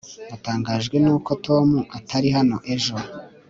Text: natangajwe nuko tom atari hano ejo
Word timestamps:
natangajwe 0.29 0.95
nuko 1.03 1.31
tom 1.45 1.67
atari 1.97 2.27
hano 2.37 2.57
ejo 2.73 2.95